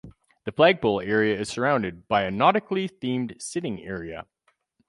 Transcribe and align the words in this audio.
The 0.45 0.51
flagpole 0.51 0.99
area 1.01 1.39
is 1.39 1.47
surrounded 1.49 2.07
by 2.07 2.23
a 2.23 2.31
nautically 2.31 2.89
themed 2.89 3.39
sitting 3.39 3.83
area. 3.83 4.25